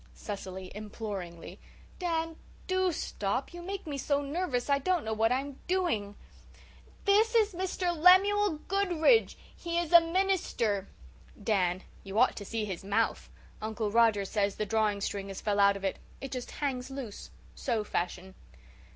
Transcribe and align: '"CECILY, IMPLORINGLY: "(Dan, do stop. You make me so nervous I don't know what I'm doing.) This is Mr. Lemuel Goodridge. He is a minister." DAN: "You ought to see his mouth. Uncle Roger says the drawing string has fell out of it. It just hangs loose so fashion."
'"CECILY, 0.15 0.71
IMPLORINGLY: 0.73 1.59
"(Dan, 1.99 2.35
do 2.65 2.91
stop. 2.91 3.53
You 3.53 3.61
make 3.61 3.85
me 3.85 3.99
so 3.99 4.19
nervous 4.23 4.67
I 4.67 4.79
don't 4.79 5.05
know 5.05 5.13
what 5.13 5.31
I'm 5.31 5.59
doing.) 5.67 6.15
This 7.05 7.35
is 7.35 7.53
Mr. 7.53 7.95
Lemuel 7.95 8.61
Goodridge. 8.67 9.37
He 9.55 9.77
is 9.77 9.93
a 9.93 10.01
minister." 10.01 10.87
DAN: 11.43 11.83
"You 12.03 12.17
ought 12.17 12.35
to 12.37 12.45
see 12.45 12.65
his 12.65 12.83
mouth. 12.83 13.29
Uncle 13.61 13.91
Roger 13.91 14.25
says 14.25 14.55
the 14.55 14.65
drawing 14.65 15.01
string 15.01 15.27
has 15.27 15.39
fell 15.39 15.59
out 15.59 15.77
of 15.77 15.85
it. 15.85 15.99
It 16.19 16.31
just 16.31 16.49
hangs 16.49 16.89
loose 16.89 17.29
so 17.53 17.83
fashion." 17.83 18.33